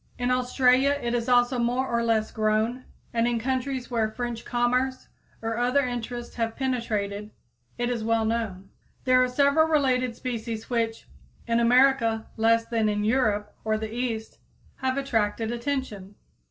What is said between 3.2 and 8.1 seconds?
in countries where French commerce or other interests have penetrated it is